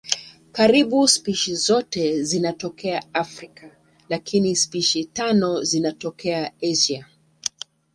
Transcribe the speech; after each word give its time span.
Karibu 0.51 1.07
spishi 1.07 1.55
zote 1.55 2.23
zinatokea 2.23 3.13
Afrika 3.13 3.71
lakini 4.09 4.55
spishi 4.55 5.05
tano 5.05 5.63
zinatokea 5.63 6.53
Asia. 6.71 7.07